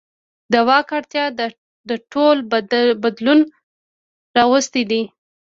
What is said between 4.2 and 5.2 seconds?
راوستی دی.